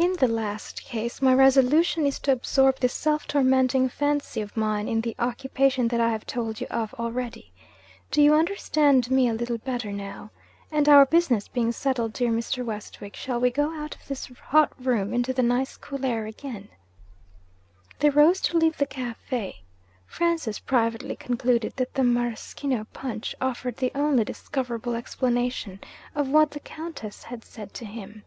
In 0.00 0.14
the 0.16 0.28
last 0.28 0.82
case, 0.82 1.20
my 1.20 1.34
resolution 1.34 2.06
is 2.06 2.18
to 2.20 2.32
absorb 2.32 2.78
this 2.78 2.94
self 2.94 3.26
tormenting 3.26 3.90
fancy 3.90 4.40
of 4.40 4.56
mine 4.56 4.88
in 4.88 5.02
the 5.02 5.14
occupation 5.18 5.88
that 5.88 6.00
I 6.00 6.08
have 6.10 6.24
told 6.26 6.58
you 6.58 6.66
of 6.70 6.94
already. 6.94 7.52
Do 8.10 8.22
you 8.22 8.32
understand 8.34 9.10
me 9.10 9.28
a 9.28 9.34
little 9.34 9.58
better 9.58 9.92
now? 9.92 10.30
And, 10.72 10.88
our 10.88 11.04
business 11.04 11.48
being 11.48 11.70
settled, 11.72 12.14
dear 12.14 12.30
Mr. 12.30 12.64
Westwick, 12.64 13.14
shall 13.14 13.40
we 13.40 13.50
get 13.50 13.66
out 13.68 13.94
of 13.94 14.08
this 14.08 14.26
hot 14.48 14.72
room 14.82 15.12
into 15.12 15.34
the 15.34 15.42
nice 15.42 15.76
cool 15.76 16.04
air 16.06 16.24
again?' 16.24 16.70
They 17.98 18.08
rose 18.08 18.40
to 18.42 18.56
leave 18.58 18.78
the 18.78 18.86
cafe. 18.86 19.64
Francis 20.06 20.58
privately 20.58 21.14
concluded 21.16 21.74
that 21.76 21.92
the 21.92 22.04
maraschino 22.04 22.86
punch 22.94 23.34
offered 23.38 23.76
the 23.76 23.92
only 23.94 24.24
discoverable 24.24 24.94
explanation 24.94 25.78
of 26.14 26.30
what 26.30 26.52
the 26.52 26.60
Countess 26.60 27.24
had 27.24 27.44
said 27.44 27.74
to 27.74 27.84
him. 27.84 28.24